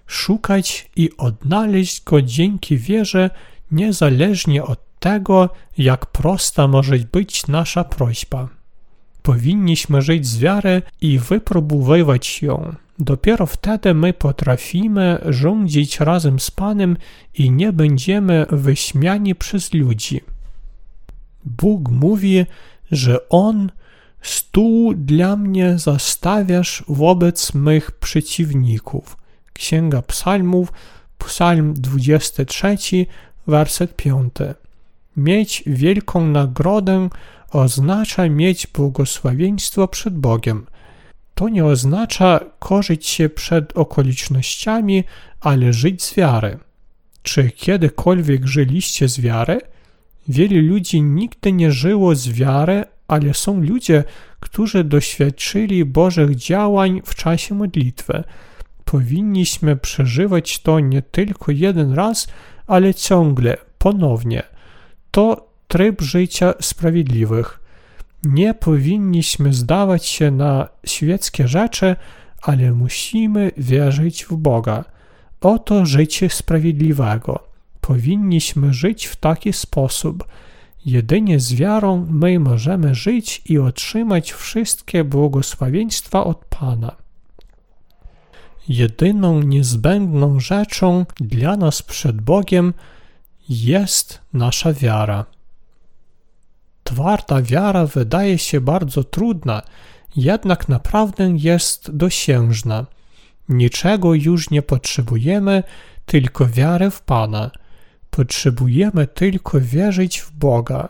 szukać 0.08 0.90
i 0.96 1.10
odnaleźć 1.18 2.04
Go 2.04 2.22
dzięki 2.22 2.78
wierze, 2.78 3.30
niezależnie 3.72 4.64
od 4.64 4.80
tego, 5.00 5.50
jak 5.78 6.06
prosta 6.06 6.68
może 6.68 6.98
być 6.98 7.48
nasza 7.48 7.84
prośba. 7.84 8.50
Powinniśmy 9.24 10.02
żyć 10.02 10.28
z 10.28 10.38
wiary 10.38 10.82
i 11.02 11.20
wypróbowywać 11.20 12.42
ją. 12.42 12.76
Dopiero 13.00 13.46
wtedy 13.46 13.94
my 13.94 14.14
potrafimy 14.14 15.22
rządzić 15.26 16.00
razem 16.00 16.40
z 16.40 16.52
Panem 16.52 16.98
i 17.34 17.52
nie 17.52 17.74
będziemy 17.74 18.46
wyśmiani 18.50 19.36
przez 19.36 19.74
ludzi. 19.74 20.22
Bóg 21.46 21.90
mówi, 21.90 22.46
że 22.92 23.30
On 23.30 23.72
stół 24.22 24.94
dla 24.94 25.36
mnie 25.36 25.80
zastawiasz 25.80 26.84
wobec 26.88 27.54
mych 27.54 27.92
przeciwników. 27.92 29.18
Księga 29.54 30.02
Psalmów, 30.02 30.74
Psalm 31.18 31.74
23, 31.74 32.78
werset 33.48 33.96
5. 33.96 34.34
Mieć 35.18 35.64
wielką 35.66 36.28
nagrodę 36.28 37.10
oznacza 37.52 38.30
mieć 38.30 38.68
błogosławieństwo 38.68 39.88
przed 39.88 40.18
Bogiem– 40.18 40.66
to 41.40 41.50
nie 41.50 41.66
oznacza 41.66 42.40
korzyć 42.60 43.08
się 43.08 43.30
przed 43.30 43.78
okolicznościami, 43.78 45.04
ale 45.40 45.74
żyć 45.74 46.04
z 46.04 46.16
wiary. 46.16 46.58
Czy 47.24 47.52
kiedykolwiek 47.52 48.48
żyliście 48.48 49.08
z 49.08 49.20
wiary? 49.20 49.62
Wielu 50.30 50.68
ludzi 50.68 51.02
nigdy 51.02 51.52
nie 51.52 51.72
żyło 51.72 52.16
z 52.16 52.28
wiary, 52.28 52.84
ale 53.08 53.34
są 53.34 53.62
ludzie, 53.62 54.04
którzy 54.40 54.84
doświadczyli 54.84 55.86
Bożych 55.86 56.36
działań 56.36 57.02
w 57.06 57.16
czasie 57.16 57.56
modlitwy. 57.56 58.24
Powinniśmy 58.86 59.76
przeżywać 59.76 60.60
to 60.60 60.80
nie 60.80 61.02
tylko 61.02 61.52
jeden 61.52 61.94
raz, 61.94 62.28
ale 62.68 62.94
ciągle, 62.94 63.58
ponownie. 63.78 64.44
To 65.12 65.50
tryb 65.68 66.02
życia 66.02 66.54
sprawiedliwych. 66.62 67.60
Nie 68.24 68.54
powinniśmy 68.54 69.54
zdawać 69.54 70.06
się 70.06 70.32
na 70.32 70.68
świeckie 70.86 71.48
rzeczy, 71.48 71.96
ale 72.42 72.72
musimy 72.72 73.52
wierzyć 73.58 74.26
w 74.26 74.34
Boga. 74.34 74.86
Oto 75.42 75.86
życie 75.86 76.30
sprawiedliwego. 76.30 77.49
Powinniśmy 77.90 78.74
żyć 78.74 79.06
w 79.06 79.16
taki 79.16 79.54
sposób. 79.54 80.28
Jedynie 80.86 81.40
z 81.40 81.54
wiarą 81.54 82.08
my 82.10 82.40
możemy 82.40 82.96
żyć 82.96 83.42
i 83.46 83.58
otrzymać 83.60 84.32
wszystkie 84.32 85.04
błogosławieństwa 85.04 86.24
od 86.24 86.46
Pana. 86.46 86.96
Jedyną 88.68 89.42
niezbędną 89.42 90.40
rzeczą 90.40 91.06
dla 91.20 91.58
nas 91.58 91.82
przed 91.82 92.22
Bogiem 92.22 92.74
jest 93.50 94.22
nasza 94.34 94.74
wiara. 94.74 95.26
Twarda 96.84 97.42
wiara 97.42 97.86
wydaje 97.86 98.38
się 98.38 98.62
bardzo 98.62 99.04
trudna, 99.04 99.62
jednak 100.16 100.70
naprawdę 100.70 101.32
jest 101.38 101.92
dosiężna. 101.96 102.86
Niczego 103.50 104.14
już 104.14 104.50
nie 104.50 104.62
potrzebujemy, 104.62 105.64
tylko 106.06 106.46
wiary 106.46 106.92
w 106.92 107.02
Pana. 107.02 107.52
Potrzebujemy 108.12 109.08
tylko 109.08 109.62
wierzyć 109.62 110.20
w 110.20 110.32
Boga. 110.32 110.90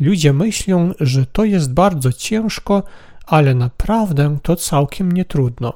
Ludzie 0.00 0.32
myślą, 0.32 0.92
że 1.00 1.26
to 1.26 1.44
jest 1.44 1.72
bardzo 1.72 2.12
ciężko, 2.12 2.82
ale 3.26 3.54
naprawdę 3.54 4.38
to 4.42 4.56
całkiem 4.56 5.12
nie 5.12 5.24
trudno. 5.24 5.72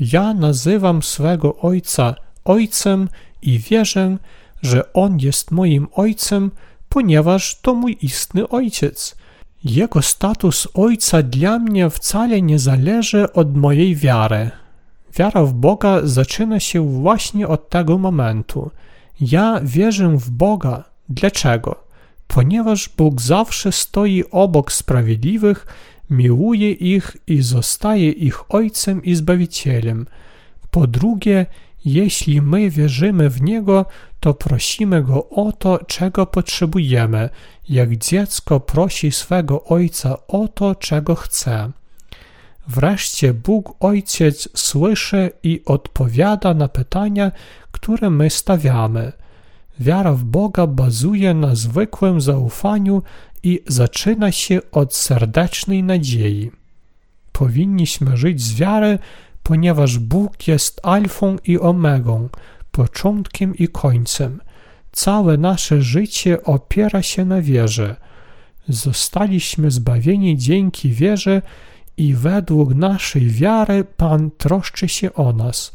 Ja 0.00 0.34
nazywam 0.34 1.02
swego 1.02 1.56
ojca 1.56 2.14
ojcem 2.44 3.08
i 3.42 3.58
wierzę, 3.58 4.16
że 4.62 4.92
on 4.92 5.18
jest 5.18 5.50
moim 5.50 5.86
ojcem, 5.92 6.50
ponieważ 6.88 7.60
to 7.60 7.74
mój 7.74 7.98
istny 8.02 8.48
ojciec. 8.48 9.16
Jego 9.64 10.02
status 10.02 10.68
ojca 10.74 11.22
dla 11.22 11.58
mnie 11.58 11.90
wcale 11.90 12.42
nie 12.42 12.58
zależy 12.58 13.32
od 13.32 13.56
mojej 13.56 13.96
wiary. 13.96 14.50
Wiara 15.16 15.44
w 15.44 15.52
Boga 15.52 16.00
zaczyna 16.04 16.60
się 16.60 17.00
właśnie 17.00 17.48
od 17.48 17.68
tego 17.68 17.98
momentu. 17.98 18.70
Ja 19.20 19.60
wierzę 19.62 20.16
w 20.16 20.30
Boga. 20.30 20.84
Dlaczego? 21.08 21.84
Ponieważ 22.26 22.88
Bóg 22.88 23.20
zawsze 23.20 23.72
stoi 23.72 24.24
obok 24.30 24.72
sprawiedliwych, 24.72 25.66
miłuje 26.10 26.72
ich 26.72 27.16
i 27.26 27.42
zostaje 27.42 28.10
ich 28.10 28.54
Ojcem 28.54 29.04
i 29.04 29.14
Zbawicielem. 29.14 30.06
Po 30.70 30.86
drugie, 30.86 31.46
jeśli 31.84 32.42
my 32.42 32.70
wierzymy 32.70 33.30
w 33.30 33.42
Niego, 33.42 33.86
to 34.20 34.34
prosimy 34.34 35.02
Go 35.02 35.28
o 35.28 35.52
to, 35.52 35.78
czego 35.86 36.26
potrzebujemy, 36.26 37.28
jak 37.68 37.96
dziecko 37.96 38.60
prosi 38.60 39.12
swego 39.12 39.64
Ojca 39.64 40.26
o 40.26 40.48
to, 40.48 40.74
czego 40.74 41.14
chce. 41.14 41.70
Wreszcie 42.68 43.34
Bóg 43.34 43.74
Ojciec 43.80 44.48
słyszy 44.54 45.30
i 45.42 45.62
odpowiada 45.66 46.54
na 46.54 46.68
pytania, 46.68 47.32
które 47.72 48.10
my 48.10 48.30
stawiamy. 48.30 49.12
Wiara 49.80 50.12
w 50.12 50.24
Boga 50.24 50.66
bazuje 50.66 51.34
na 51.34 51.54
zwykłym 51.54 52.20
zaufaniu 52.20 53.02
i 53.42 53.62
zaczyna 53.66 54.32
się 54.32 54.60
od 54.72 54.94
serdecznej 54.94 55.82
nadziei. 55.82 56.50
Powinniśmy 57.32 58.16
żyć 58.16 58.42
z 58.42 58.54
wiary, 58.54 58.98
ponieważ 59.42 59.98
Bóg 59.98 60.48
jest 60.48 60.80
alfą 60.82 61.36
i 61.44 61.58
omegą, 61.58 62.28
początkiem 62.72 63.56
i 63.56 63.68
końcem. 63.68 64.40
Całe 64.92 65.36
nasze 65.36 65.82
życie 65.82 66.44
opiera 66.44 67.02
się 67.02 67.24
na 67.24 67.42
wierze. 67.42 67.96
Zostaliśmy 68.68 69.70
zbawieni 69.70 70.38
dzięki 70.38 70.90
wierze 70.92 71.42
i 71.98 72.14
według 72.14 72.74
naszej 72.74 73.30
wiary 73.30 73.84
Pan 73.96 74.30
troszczy 74.38 74.88
się 74.88 75.14
o 75.14 75.32
nas. 75.32 75.72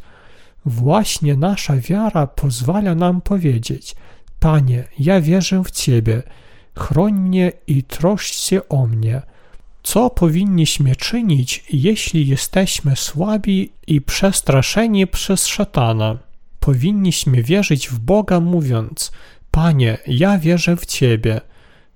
Właśnie 0.66 1.36
nasza 1.36 1.78
wiara 1.78 2.28
pozwala 2.28 2.96
nam 2.96 3.22
powiedzieć: 3.22 3.96
Panie, 4.40 4.84
ja 5.00 5.22
wierzę 5.22 5.64
w 5.64 5.72
Ciebie, 5.72 6.24
chroń 6.78 7.14
mnie 7.14 7.52
i 7.68 7.84
troszcz 7.84 8.36
się 8.36 8.70
o 8.70 8.88
mnie. 8.88 9.22
Co 9.84 10.10
powinniśmy 10.10 10.96
czynić, 10.96 11.64
jeśli 11.70 12.28
jesteśmy 12.28 12.96
słabi 12.96 13.72
i 13.88 14.02
przestraszeni 14.02 15.08
przez 15.08 15.48
szatana? 15.48 16.18
Powinniśmy 16.60 17.44
wierzyć 17.44 17.90
w 17.90 18.00
Boga, 18.00 18.40
mówiąc: 18.40 19.12
Panie, 19.52 19.98
ja 20.08 20.38
wierzę 20.38 20.78
w 20.78 20.86
Ciebie. 20.86 21.42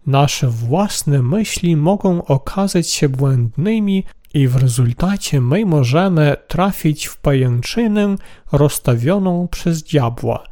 Nasze 0.07 0.47
własne 0.47 1.21
myśli 1.21 1.75
mogą 1.75 2.25
okazać 2.25 2.89
się 2.89 3.09
błędnymi, 3.09 4.03
i 4.33 4.47
w 4.47 4.55
rezultacie 4.55 5.41
my 5.41 5.65
możemy 5.65 6.35
trafić 6.47 7.05
w 7.05 7.17
pajęczynę 7.17 8.15
rozstawioną 8.51 9.47
przez 9.47 9.83
diabła. 9.83 10.43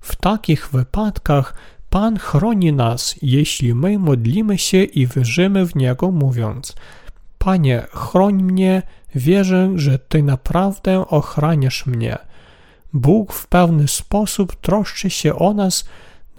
W 0.00 0.16
takich 0.16 0.68
wypadkach 0.72 1.54
Pan 1.90 2.18
chroni 2.18 2.72
nas, 2.72 3.16
jeśli 3.22 3.74
my 3.74 3.98
modlimy 3.98 4.58
się 4.58 4.82
i 4.82 5.06
wierzymy 5.06 5.66
w 5.66 5.74
Niego, 5.74 6.10
mówiąc: 6.10 6.74
Panie, 7.38 7.86
chroń 7.90 8.42
mnie, 8.42 8.82
wierzę, 9.14 9.70
że 9.76 9.98
Ty 9.98 10.22
naprawdę 10.22 11.08
ochraniasz 11.08 11.86
mnie. 11.86 12.18
Bóg 12.92 13.32
w 13.32 13.46
pewny 13.46 13.88
sposób 13.88 14.56
troszczy 14.56 15.10
się 15.10 15.34
o 15.36 15.54
nas, 15.54 15.84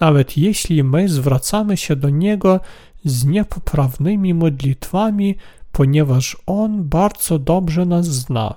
nawet 0.00 0.36
jeśli 0.36 0.84
my 0.84 1.08
zwracamy 1.08 1.76
się 1.76 1.96
do 1.96 2.10
Niego 2.10 2.60
z 3.04 3.24
niepoprawnymi 3.24 4.34
modlitwami, 4.34 5.34
ponieważ 5.72 6.36
On 6.46 6.84
bardzo 6.84 7.38
dobrze 7.38 7.86
nas 7.86 8.06
zna. 8.06 8.54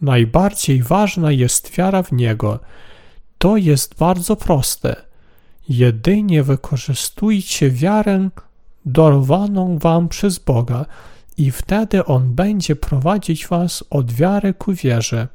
Najbardziej 0.00 0.82
ważna 0.82 1.32
jest 1.32 1.70
wiara 1.70 2.02
w 2.02 2.12
Niego. 2.12 2.58
To 3.38 3.56
jest 3.56 3.94
bardzo 3.98 4.36
proste. 4.36 4.96
Jedynie 5.68 6.42
wykorzystujcie 6.42 7.70
wiarę 7.70 8.28
darowaną 8.86 9.78
wam 9.78 10.08
przez 10.08 10.38
Boga 10.38 10.86
i 11.36 11.50
wtedy 11.50 12.04
On 12.04 12.34
będzie 12.34 12.76
prowadzić 12.76 13.46
was 13.46 13.84
od 13.90 14.12
wiary 14.12 14.54
ku 14.54 14.72
wierze. 14.72 15.28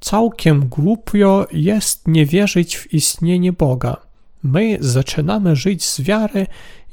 Całkiem 0.00 0.68
głupio 0.68 1.46
jest 1.52 2.08
nie 2.08 2.26
wierzyć 2.26 2.76
w 2.76 2.94
istnienie 2.94 3.52
Boga. 3.52 3.96
My 4.42 4.78
zaczynamy 4.80 5.56
żyć 5.56 5.84
z 5.84 6.00
wiary 6.00 6.46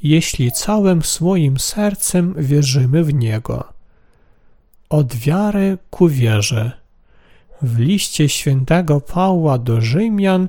jeśli 0.03 0.51
całym 0.51 1.01
swoim 1.01 1.59
sercem 1.59 2.35
wierzymy 2.37 3.03
w 3.03 3.13
Niego. 3.13 3.63
Od 4.89 5.15
wiary 5.15 5.77
ku 5.89 6.07
wierze. 6.07 6.71
W 7.61 7.79
liście 7.79 8.29
świętego 8.29 9.01
Pawła 9.01 9.57
do 9.57 9.81
Rzymian, 9.81 10.47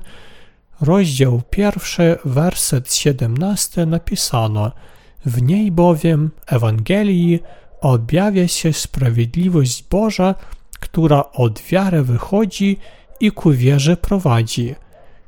rozdział 0.81 1.41
pierwszy, 1.49 2.17
werset 2.25 2.93
17 2.93 3.85
napisano 3.85 4.71
W 5.25 5.41
niej 5.41 5.71
bowiem, 5.71 6.31
Ewangelii, 6.47 7.39
objawia 7.81 8.47
się 8.47 8.73
sprawiedliwość 8.73 9.83
Boża, 9.89 10.35
która 10.79 11.31
od 11.31 11.61
wiary 11.61 12.01
wychodzi 12.03 12.77
i 13.19 13.31
ku 13.31 13.51
wierze 13.51 13.97
prowadzi. 13.97 14.75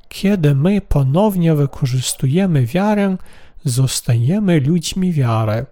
Kiedy 0.10 0.56
my 0.56 0.82
ponownie 0.82 1.56
wykorzystujemy 1.56 2.66
wiarę, 2.66 3.18
zostajemy 3.64 4.60
ludźmi 4.60 5.14
wiary. 5.14 5.66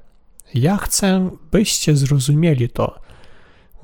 Ja 0.54 0.78
chcę, 0.78 1.30
byście 1.52 1.96
zrozumieli 1.96 2.70
to. 2.70 3.00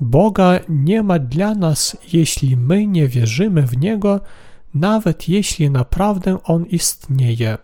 Boga 0.00 0.60
nie 0.68 1.02
ma 1.02 1.18
dla 1.18 1.54
nas, 1.54 1.96
jeśli 2.12 2.56
my 2.56 2.86
nie 2.86 3.08
wierzymy 3.08 3.62
w 3.62 3.76
Niego, 3.76 4.20
nawet 4.74 5.28
jeśli 5.28 5.70
naprawdę 5.70 6.38
On 6.44 6.66
istnieje. 6.66 7.58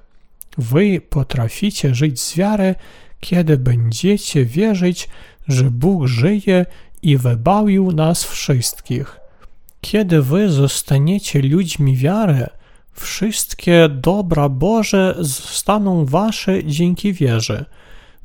Wy 0.58 1.00
potraficie 1.00 1.94
żyć 1.94 2.20
z 2.20 2.36
wiary, 2.36 2.74
kiedy 3.20 3.58
będziecie 3.58 4.44
wierzyć, 4.44 5.08
że 5.48 5.70
Bóg 5.70 6.06
żyje 6.06 6.66
i 7.02 7.16
wybawił 7.16 7.92
nas 7.92 8.24
wszystkich. 8.24 9.20
Kiedy 9.80 10.22
wy 10.22 10.50
zostaniecie 10.50 11.42
ludźmi 11.42 11.96
wiary, 11.96 12.46
Wszystkie 12.98 13.88
dobra 13.88 14.48
Boże 14.48 15.14
zostaną 15.18 16.04
wasze 16.04 16.64
dzięki 16.64 17.12
wierze. 17.12 17.64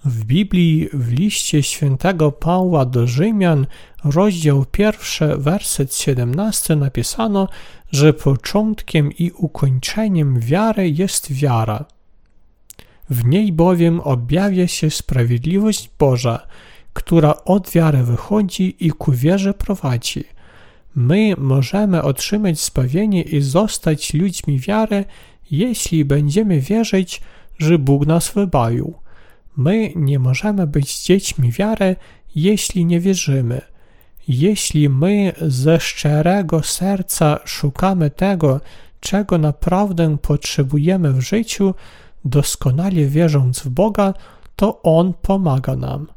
W 0.05 0.25
Biblii 0.25 0.89
w 0.93 1.11
liście 1.11 1.63
świętego 1.63 2.31
Pawła 2.31 2.85
do 2.85 3.07
Rzymian, 3.07 3.67
rozdział 4.03 4.65
pierwszy, 4.65 5.27
werset 5.37 5.95
17 5.95 6.75
napisano, 6.75 7.47
że 7.91 8.13
początkiem 8.13 9.11
i 9.11 9.31
ukończeniem 9.31 10.39
wiary 10.39 10.89
jest 10.89 11.33
wiara. 11.33 11.85
W 13.09 13.25
niej 13.25 13.51
bowiem 13.51 13.99
objawia 13.99 14.67
się 14.67 14.89
sprawiedliwość 14.89 15.89
Boża, 15.99 16.47
która 16.93 17.43
od 17.45 17.69
wiary 17.69 18.03
wychodzi 18.03 18.75
i 18.79 18.91
ku 18.91 19.11
wierze 19.11 19.53
prowadzi. 19.53 20.23
My 20.95 21.35
możemy 21.37 22.03
otrzymać 22.03 22.59
zbawienie 22.59 23.21
i 23.21 23.41
zostać 23.41 24.13
ludźmi 24.13 24.59
wiary, 24.59 25.05
jeśli 25.51 26.05
będziemy 26.05 26.59
wierzyć, 26.59 27.21
że 27.57 27.79
Bóg 27.79 28.05
nas 28.05 28.29
wybawił. 28.29 28.93
My 29.57 29.93
nie 29.95 30.19
możemy 30.19 30.67
być 30.67 31.03
dziećmi 31.03 31.51
wiary, 31.51 31.95
jeśli 32.35 32.85
nie 32.85 32.99
wierzymy. 32.99 33.61
Jeśli 34.27 34.89
my 34.89 35.33
ze 35.41 35.79
szczerego 35.79 36.63
serca 36.63 37.39
szukamy 37.45 38.09
tego, 38.09 38.61
czego 38.99 39.37
naprawdę 39.37 40.17
potrzebujemy 40.17 41.13
w 41.13 41.21
życiu, 41.21 41.73
doskonale 42.25 43.05
wierząc 43.05 43.59
w 43.59 43.69
Boga, 43.69 44.13
to 44.55 44.81
On 44.81 45.13
pomaga 45.21 45.75
nam. 45.75 46.07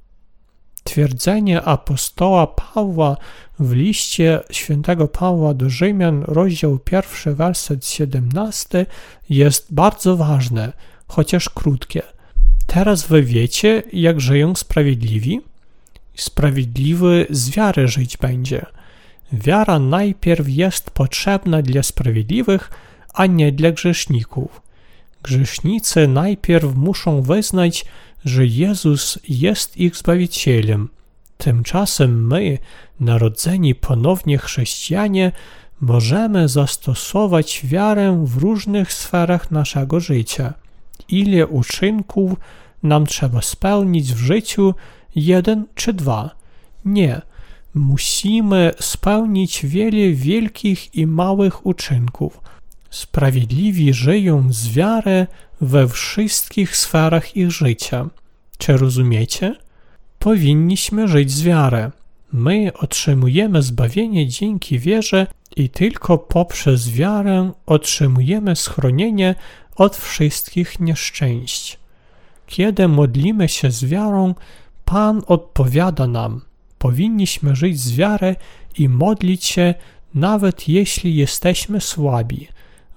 Twierdzenie 0.87 1.63
apostoła 1.63 2.47
Pawła 2.47 3.17
w 3.59 3.73
liście 3.73 4.41
świętego 4.51 5.09
Pawła 5.09 5.55
do 5.55 5.71
Rzymian, 5.71 6.23
rozdział 6.27 6.79
pierwszy, 6.79 7.35
werset 7.35 7.87
17 7.87 8.87
jest 9.31 9.75
bardzo 9.75 10.17
ważne, 10.17 10.73
chociaż 11.09 11.49
krótkie. 11.49 12.03
Teraz 12.67 13.07
wy 13.07 13.23
wiecie, 13.23 13.83
jak 13.93 14.21
żyją 14.21 14.55
sprawiedliwi? 14.55 15.41
Sprawiedliwy 16.15 17.27
z 17.31 17.51
wiary 17.51 17.89
żyć 17.89 18.17
będzie. 18.17 18.67
Wiara 19.33 19.79
najpierw 19.79 20.49
jest 20.49 20.91
potrzebna 20.91 21.63
dla 21.63 21.83
sprawiedliwych, 21.83 22.71
a 23.15 23.27
nie 23.27 23.53
dla 23.53 23.71
grzeszników. 23.71 24.66
Grzesznicy 25.27 26.09
najpierw 26.09 26.75
muszą 26.75 27.23
wyznać, 27.23 27.85
że 28.25 28.47
Jezus 28.47 29.19
jest 29.29 29.77
ich 29.77 29.97
Zbawicielem. 29.97 30.89
Tymczasem 31.39 32.27
my, 32.27 32.59
narodzeni 33.01 33.75
ponownie 33.75 34.39
chrześcijanie, 34.39 35.33
możemy 35.81 36.49
zastosować 36.49 37.61
wiarę 37.65 38.25
w 38.25 38.37
różnych 38.37 38.93
sferach 38.93 39.51
naszego 39.51 40.01
życia. 40.01 40.55
Ile 41.09 41.47
uczynków 41.47 42.33
nam 42.83 43.07
trzeba 43.07 43.43
spełnić 43.43 44.15
w 44.15 44.19
życiu? 44.19 44.75
Jeden 45.15 45.67
czy 45.75 45.93
dwa? 45.93 46.31
Nie. 46.85 47.21
Musimy 47.75 48.73
spełnić 48.81 49.67
wiele 49.67 50.13
wielkich 50.13 50.95
i 50.95 51.07
małych 51.07 51.67
uczynków. 51.67 52.41
Sprawiedliwi 52.91 53.95
żyją 53.95 54.53
z 54.53 54.69
wiary 54.69 55.27
we 55.61 55.89
wszystkich 55.89 56.77
sferach 56.77 57.37
ich 57.37 57.51
życia. 57.51 58.09
Czy 58.59 58.77
rozumiecie? 58.77 59.55
Powinniśmy 60.19 61.09
żyć 61.09 61.31
z 61.31 61.43
wiary. 61.43 61.91
My 62.33 62.73
otrzymujemy 62.75 63.63
zbawienie 63.63 64.29
dzięki 64.29 64.79
wierze 64.79 65.27
i 65.57 65.69
tylko 65.69 66.19
poprzez 66.19 66.91
wiarę 66.91 67.53
otrzymujemy 67.67 68.57
schronienie 68.57 69.35
od 69.77 69.97
wszystkich 69.97 70.81
nieszczęść. 70.81 71.79
Kiedy 72.47 72.89
modlimy 72.89 73.49
się 73.49 73.71
z 73.71 73.85
wiarą, 73.85 74.35
Pan 74.85 75.23
odpowiada 75.27 76.07
nam. 76.07 76.41
Powinniśmy 76.79 77.57
żyć 77.57 77.81
z 77.81 77.97
wiary 77.97 78.37
i 78.79 78.89
modlić 78.89 79.45
się, 79.45 79.75
nawet 80.15 80.69
jeśli 80.69 81.17
jesteśmy 81.17 81.81
słabi. 81.81 82.49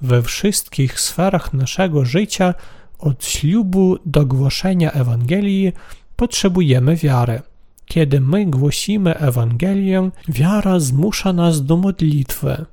We 0.01 0.21
wszystkich 0.21 0.99
sferach 0.99 1.53
naszego 1.53 2.05
życia, 2.05 2.53
od 2.99 3.25
ślubu 3.25 3.97
do 4.05 4.25
głoszenia 4.25 4.91
Ewangelii, 4.91 5.71
potrzebujemy 6.15 6.95
wiary. 6.95 7.41
Kiedy 7.85 8.21
my 8.21 8.45
głosimy 8.45 9.17
Ewangelię, 9.17 10.09
wiara 10.27 10.79
zmusza 10.79 11.33
nas 11.33 11.65
do 11.65 11.77
modlitwy. 11.77 12.65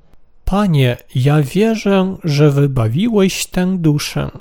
Panie, 0.45 0.97
ja 1.15 1.41
wierzę, 1.41 2.17
że 2.23 2.51
wybawiłeś 2.51 3.45
tę 3.45 3.77
duszę. 3.77 4.31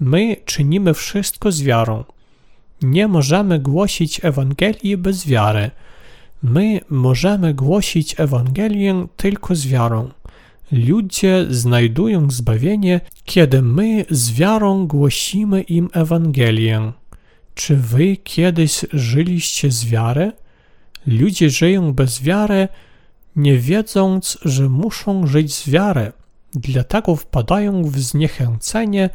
My 0.00 0.36
czynimy 0.44 0.94
wszystko 0.94 1.52
z 1.52 1.62
wiarą. 1.62 2.04
Nie 2.82 3.08
możemy 3.08 3.58
głosić 3.58 4.24
Ewangelii 4.24 4.96
bez 4.96 5.26
wiary. 5.26 5.70
My 6.42 6.80
możemy 6.90 7.54
głosić 7.54 8.20
Ewangelię 8.20 9.06
tylko 9.16 9.54
z 9.54 9.66
wiarą. 9.66 10.10
Ludzie 10.72 11.46
znajdują 11.50 12.30
zbawienie, 12.30 13.00
kiedy 13.24 13.62
my 13.62 14.04
z 14.10 14.32
wiarą 14.32 14.86
głosimy 14.86 15.62
im 15.62 15.90
Ewangelię. 15.92 16.92
Czy 17.54 17.76
wy 17.76 18.16
kiedyś 18.16 18.84
żyliście 18.92 19.70
z 19.70 19.84
wiary? 19.84 20.32
Ludzie 21.06 21.50
żyją 21.50 21.92
bez 21.92 22.22
wiary, 22.22 22.68
nie 23.36 23.58
wiedząc, 23.58 24.38
że 24.44 24.68
muszą 24.68 25.26
żyć 25.26 25.54
z 25.54 25.70
wiary. 25.70 26.12
Dlatego 26.54 27.16
wpadają 27.16 27.84
w 27.84 27.98
zniechęcenie, 27.98 29.10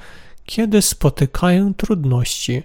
kiedy 0.46 0.82
spotykają 0.82 1.74
trudności. 1.74 2.64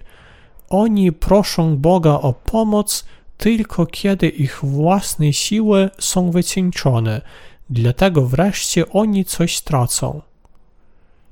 Oni 0.69 1.11
proszą 1.11 1.77
Boga 1.77 2.11
o 2.13 2.33
pomoc 2.33 3.05
tylko 3.37 3.85
kiedy 3.85 4.27
ich 4.27 4.59
własne 4.63 5.33
siły 5.33 5.89
są 5.99 6.31
wycieńczone, 6.31 7.21
dlatego 7.69 8.25
wreszcie 8.25 8.89
oni 8.89 9.25
coś 9.25 9.61
tracą. 9.61 10.21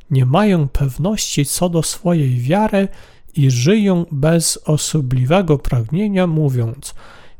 Nie 0.09 0.25
mają 0.25 0.67
pewności 0.67 1.45
co 1.45 1.69
do 1.69 1.83
swojej 1.83 2.39
wiary 2.39 2.87
i 3.35 3.51
żyją 3.51 4.05
bez 4.11 4.57
osobliwego 4.57 5.57
pragnienia, 5.57 6.27
mówiąc: 6.27 6.95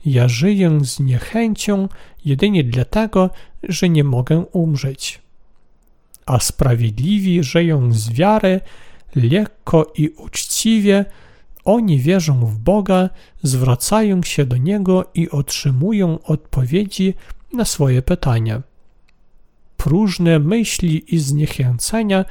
Ja 0.06 0.28
żyję 0.28 0.80
z 0.84 1.00
niechęcią 1.00 1.88
jedynie 2.26 2.64
dlatego, 2.64 3.30
że 3.64 3.90
nie 3.90 4.04
mogę 4.04 4.46
umrzeć. 4.52 5.22
A 6.26 6.40
sprawiedliwi 6.40 7.44
żyją 7.44 7.94
z 7.94 8.10
wiary, 8.10 8.62
lekko 9.16 9.92
i 9.98 10.10
uczciwie, 10.10 11.06
oni 11.66 12.00
wierzą 12.00 12.46
w 12.46 12.58
Boga, 12.58 13.10
zwracają 13.44 14.24
się 14.24 14.46
do 14.46 14.58
Niego 14.58 15.06
i 15.14 15.30
otrzymują 15.30 16.20
odpowiedzi 16.24 17.14
na 17.54 17.66
swoje 17.66 18.02
pytania. 18.02 18.62
Próżne 19.84 20.40
myśli 20.40 21.16
i 21.16 21.20
zniechęcenia 21.20 22.26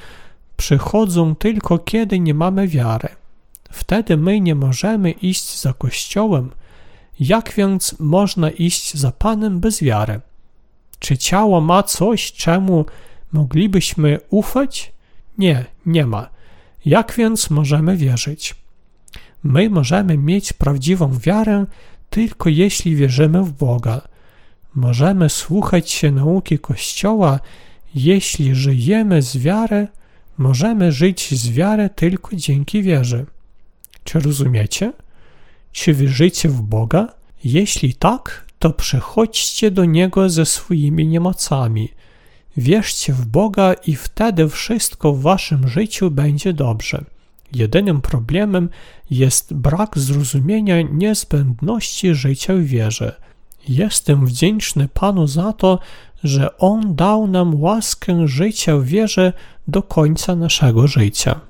przychodzą 0.56 1.34
tylko 1.34 1.78
kiedy 1.78 2.20
nie 2.20 2.34
mamy 2.34 2.68
wiary. 2.68 3.08
Wtedy 3.70 4.16
my 4.16 4.40
nie 4.40 4.54
możemy 4.54 5.10
iść 5.10 5.60
za 5.60 5.72
Kościołem. 5.72 6.50
Jak 7.20 7.52
więc 7.52 7.96
można 7.98 8.50
iść 8.50 8.96
za 8.96 9.12
Panem 9.12 9.60
bez 9.60 9.82
wiary? 9.82 10.20
Czy 10.98 11.18
ciało 11.18 11.60
ma 11.60 11.82
coś, 11.82 12.32
czemu 12.32 12.84
moglibyśmy 13.32 14.18
ufać? 14.30 14.92
Nie, 15.38 15.64
nie 15.86 16.06
ma. 16.06 16.28
Jak 16.84 17.14
więc 17.16 17.50
możemy 17.50 17.96
wierzyć? 17.96 18.54
My 19.42 19.70
możemy 19.70 20.18
mieć 20.18 20.52
prawdziwą 20.52 21.18
wiarę 21.18 21.66
tylko 22.10 22.48
jeśli 22.48 22.96
wierzymy 22.96 23.42
w 23.42 23.52
Boga. 23.52 24.11
Możemy 24.74 25.28
słuchać 25.28 25.90
się 25.90 26.10
nauki 26.10 26.58
Kościoła, 26.58 27.40
jeśli 27.94 28.54
żyjemy 28.54 29.22
z 29.22 29.36
wiary, 29.36 29.88
możemy 30.38 30.92
żyć 30.92 31.34
z 31.34 31.50
wiary 31.50 31.90
tylko 31.94 32.36
dzięki 32.36 32.82
wierze. 32.82 33.24
Czy 34.04 34.20
rozumiecie? 34.20 34.92
Czy 35.72 35.94
wierzycie 35.94 36.48
w 36.48 36.62
Boga? 36.62 37.08
Jeśli 37.44 37.94
tak, 37.94 38.44
to 38.58 38.70
przychodźcie 38.70 39.70
do 39.70 39.84
Niego 39.84 40.30
ze 40.30 40.46
swoimi 40.46 41.06
niemocami. 41.06 41.88
Wierzcie 42.56 43.12
w 43.12 43.26
Boga 43.26 43.74
i 43.86 43.96
wtedy 43.96 44.48
wszystko 44.48 45.12
w 45.12 45.22
waszym 45.22 45.68
życiu 45.68 46.10
będzie 46.10 46.52
dobrze. 46.52 47.04
Jedynym 47.52 48.00
problemem 48.00 48.68
jest 49.10 49.54
brak 49.54 49.98
zrozumienia 49.98 50.82
niezbędności 50.82 52.14
życia 52.14 52.54
w 52.54 52.60
wierze. 52.60 53.16
Jestem 53.68 54.26
wdzięczny 54.26 54.88
Panu 54.88 55.26
za 55.26 55.52
to, 55.52 55.78
że 56.24 56.58
On 56.58 56.94
dał 56.94 57.26
nam 57.26 57.62
łaskę 57.62 58.28
życia 58.28 58.76
w 58.76 58.84
wierze 58.84 59.32
do 59.68 59.82
końca 59.82 60.36
naszego 60.36 60.86
życia. 60.86 61.40